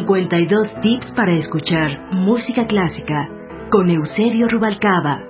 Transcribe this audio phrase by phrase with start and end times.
[0.00, 3.28] 52 tips para escuchar música clásica
[3.70, 5.20] con Eusebio Rubalcaba.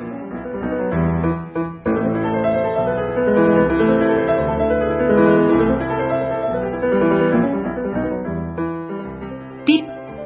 [9.67, 9.85] Tip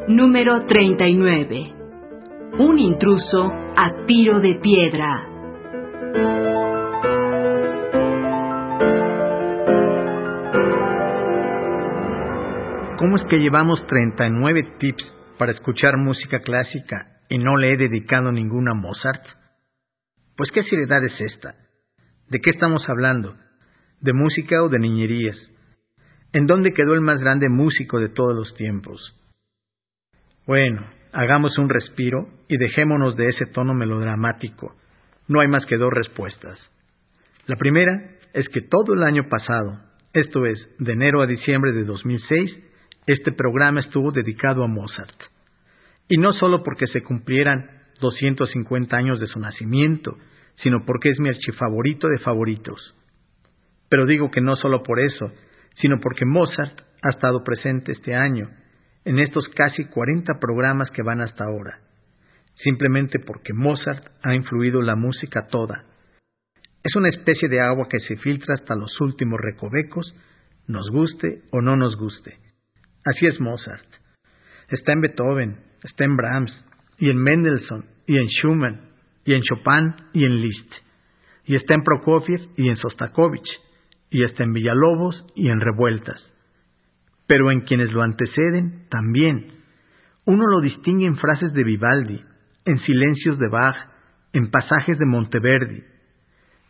[0.08, 1.74] número 39.
[2.58, 5.33] Un intruso a tiro de piedra.
[13.04, 18.32] ¿Cómo es que llevamos 39 tips para escuchar música clásica y no le he dedicado
[18.32, 19.22] ninguna a Mozart?
[20.38, 21.54] Pues qué seriedad es esta.
[22.30, 23.36] ¿De qué estamos hablando?
[24.00, 25.36] ¿De música o de niñerías?
[26.32, 29.14] ¿En dónde quedó el más grande músico de todos los tiempos?
[30.46, 34.76] Bueno, hagamos un respiro y dejémonos de ese tono melodramático.
[35.28, 36.58] No hay más que dos respuestas.
[37.44, 39.78] La primera es que todo el año pasado,
[40.14, 42.70] esto es, de enero a diciembre de 2006,
[43.06, 45.14] este programa estuvo dedicado a Mozart.
[46.08, 50.16] Y no solo porque se cumplieran 250 años de su nacimiento,
[50.56, 52.96] sino porque es mi archifavorito de favoritos.
[53.88, 55.32] Pero digo que no solo por eso,
[55.76, 58.50] sino porque Mozart ha estado presente este año,
[59.04, 61.80] en estos casi 40 programas que van hasta ahora,
[62.54, 65.84] simplemente porque Mozart ha influido la música toda.
[66.82, 70.14] Es una especie de agua que se filtra hasta los últimos recovecos,
[70.66, 72.43] nos guste o no nos guste.
[73.04, 73.86] Así es Mozart.
[74.68, 76.64] Está en Beethoven, está en Brahms,
[76.98, 78.80] y en Mendelssohn, y en Schumann,
[79.24, 80.72] y en Chopin, y en Liszt.
[81.44, 83.48] Y está en Prokofiev y en Sostakovich,
[84.10, 86.32] y está en Villalobos y en Revueltas.
[87.26, 89.52] Pero en quienes lo anteceden también.
[90.24, 92.22] Uno lo distingue en frases de Vivaldi,
[92.64, 93.76] en silencios de Bach,
[94.32, 95.84] en pasajes de Monteverdi.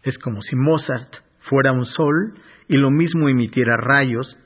[0.02, 1.14] Es como si Mozart
[1.48, 2.34] fuera un sol
[2.68, 4.36] y lo mismo emitiera rayos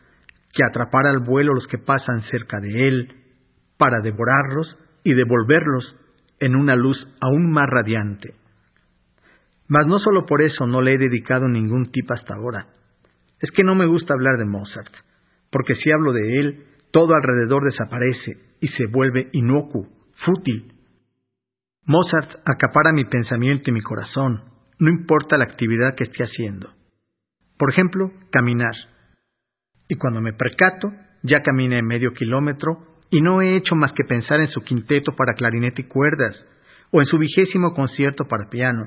[0.59, 3.15] que atrapara al vuelo los que pasan cerca de él,
[3.77, 5.97] para devorarlos y devolverlos
[6.41, 8.35] en una luz aún más radiante.
[9.69, 12.67] Mas no solo por eso no le he dedicado ningún tip hasta ahora.
[13.39, 14.93] Es que no me gusta hablar de Mozart,
[15.53, 19.87] porque si hablo de él, todo alrededor desaparece y se vuelve inocuo,
[20.27, 20.73] fútil.
[21.85, 24.43] Mozart acapara mi pensamiento y mi corazón,
[24.81, 26.75] no importa la actividad que esté haciendo.
[27.57, 28.75] Por ejemplo, caminar
[29.89, 32.79] y cuando me percato, ya caminé medio kilómetro
[33.11, 36.37] y no he hecho más que pensar en su quinteto para clarinete y cuerdas,
[36.91, 38.87] o en su vigésimo concierto para piano.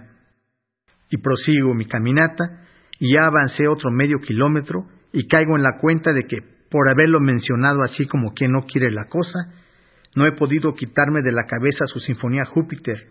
[1.09, 2.65] Y prosigo mi caminata,
[2.99, 6.37] y ya avancé otro medio kilómetro, y caigo en la cuenta de que,
[6.69, 9.53] por haberlo mencionado así como quien no quiere la cosa,
[10.15, 13.07] no he podido quitarme de la cabeza su Sinfonía Júpiter,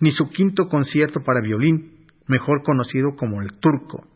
[0.00, 4.06] ni su quinto concierto para violín, mejor conocido como el turco.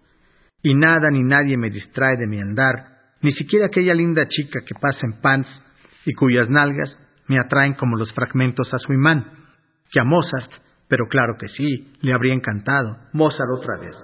[0.62, 4.74] Y nada ni nadie me distrae de mi andar, ni siquiera aquella linda chica que
[4.80, 5.48] pasa en pants
[6.04, 6.96] y cuyas nalgas
[7.26, 9.24] me atraen como los fragmentos a su imán,
[9.90, 10.50] que a Mozart,
[10.88, 12.96] pero claro que sí, le habría encantado.
[13.12, 13.96] Mozart otra vez.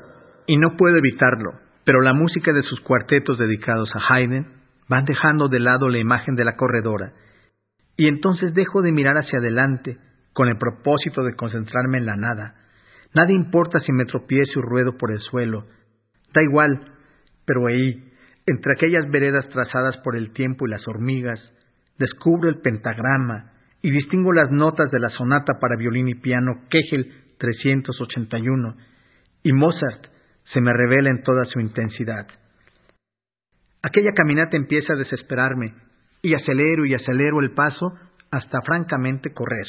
[0.46, 1.52] Y no puedo evitarlo,
[1.84, 4.46] pero la música de sus cuartetos dedicados a Haydn
[4.88, 7.12] van dejando de lado la imagen de la corredora,
[7.96, 9.98] y entonces dejo de mirar hacia adelante
[10.32, 12.54] con el propósito de concentrarme en la nada.
[13.14, 15.66] Nada importa si me tropiezo y ruedo por el suelo.
[16.34, 16.92] Da igual,
[17.46, 18.12] pero ahí,
[18.46, 21.40] entre aquellas veredas trazadas por el tiempo y las hormigas,
[21.98, 27.12] descubro el pentagrama y distingo las notas de la sonata para violín y piano Kegel
[27.38, 28.76] 381,
[29.42, 30.06] y Mozart
[30.44, 32.26] se me revela en toda su intensidad.
[33.82, 35.74] Aquella caminata empieza a desesperarme,
[36.22, 37.92] y acelero y acelero el paso
[38.30, 39.66] hasta francamente correr.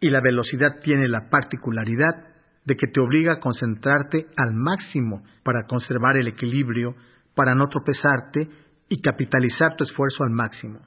[0.00, 2.34] Y la velocidad tiene la particularidad
[2.66, 6.94] de que te obliga a concentrarte al máximo para conservar el equilibrio
[7.34, 8.48] para no tropezarte
[8.88, 10.80] y capitalizar tu esfuerzo al máximo,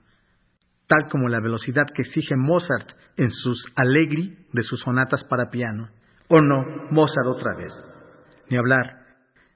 [0.87, 5.89] tal como la velocidad que exige Mozart en sus Allegri de sus sonatas para piano.
[6.29, 7.73] ¿O no, Mozart otra vez?
[8.49, 9.05] Ni hablar.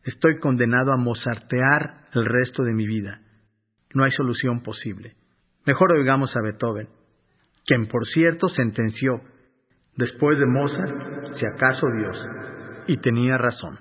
[0.03, 3.21] Estoy condenado a mozartear el resto de mi vida.
[3.93, 5.15] No hay solución posible.
[5.65, 6.89] Mejor oigamos a Beethoven,
[7.65, 9.21] quien por cierto sentenció,
[9.95, 12.27] después de Mozart, si acaso Dios,
[12.87, 13.79] y tenía razón.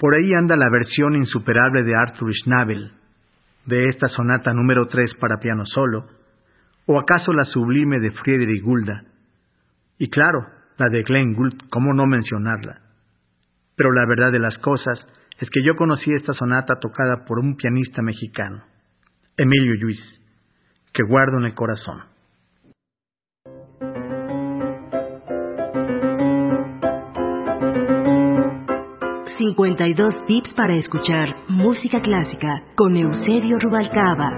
[0.00, 2.90] Por ahí anda la versión insuperable de Arthur Schnabel,
[3.66, 6.06] de esta sonata número 3 para piano solo,
[6.86, 9.04] o acaso la sublime de Friedrich Gulda.
[9.98, 10.46] Y claro,
[10.78, 12.80] la de Glenn Gould, ¿cómo no mencionarla?
[13.76, 15.06] Pero la verdad de las cosas
[15.38, 18.64] es que yo conocí esta sonata tocada por un pianista mexicano,
[19.36, 20.00] Emilio Lluís,
[20.94, 22.04] que guardo en el corazón.
[29.40, 34.30] 52 tips para escuchar música clásica con Eusebio Rubalcaba.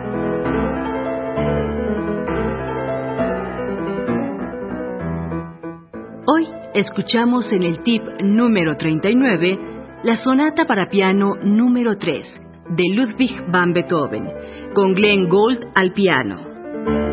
[6.24, 9.58] Hoy escuchamos en el tip número 39
[10.04, 12.24] la sonata para piano número 3
[12.68, 14.28] de Ludwig van Beethoven,
[14.72, 17.11] con Glenn Gould al piano.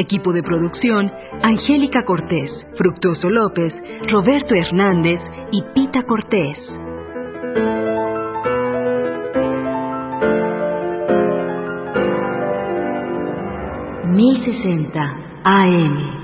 [0.00, 3.74] Equipo de producción, Angélica Cortés, Fructuoso López,
[4.08, 5.20] Roberto Hernández
[5.52, 6.56] y Pita Cortés.
[14.10, 16.19] ...1060 AM